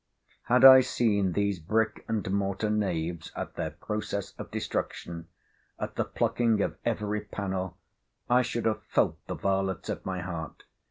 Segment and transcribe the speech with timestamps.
[0.45, 5.27] Had I seen these brick and mortar knaves at their process of destruction,
[5.77, 7.77] at the plucking of every pannel
[8.27, 10.63] I should have felt the varlets at my heart.